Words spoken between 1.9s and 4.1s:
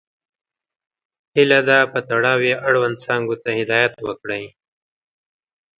په تړاو یې اړوند څانګو ته هدایت